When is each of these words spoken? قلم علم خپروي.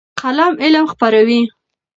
قلم 0.21 0.53
علم 0.63 0.85
خپروي. 0.91 1.41